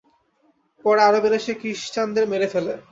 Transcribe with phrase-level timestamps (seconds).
[0.85, 2.73] পরে আরবেরা সে ক্রিশ্চানদের মেরে ফেলে।